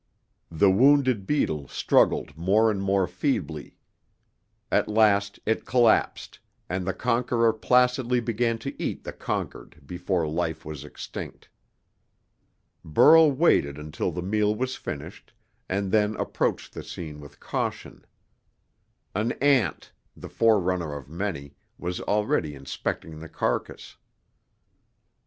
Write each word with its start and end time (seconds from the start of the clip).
The 0.49 0.71
wounded 0.71 1.27
beetle 1.27 1.67
struggled 1.67 2.35
more 2.35 2.71
and 2.71 2.81
more 2.81 3.05
feebly. 3.05 3.77
At 4.71 4.87
last 4.87 5.37
it 5.45 5.63
collapsed, 5.63 6.39
and 6.67 6.87
the 6.87 6.93
conqueror 6.95 7.53
placidly 7.53 8.19
began 8.19 8.57
to 8.65 8.73
eat 8.81 9.03
the 9.03 9.13
conquered 9.13 9.85
before 9.85 10.27
life 10.27 10.65
was 10.65 10.83
extinct. 10.83 11.49
Burl 12.83 13.31
waited 13.31 13.77
until 13.77 14.11
the 14.11 14.23
meal 14.23 14.55
was 14.55 14.75
finished, 14.75 15.33
and 15.69 15.91
then 15.91 16.15
approached 16.15 16.73
the 16.73 16.81
scene 16.81 17.19
with 17.19 17.39
caution. 17.39 18.03
An 19.13 19.33
ant 19.33 19.91
the 20.17 20.29
forerunner 20.29 20.95
of 20.95 21.09
many 21.09 21.53
was 21.77 22.01
already 22.01 22.55
inspecting 22.55 23.19
the 23.19 23.29
carcass. 23.29 23.97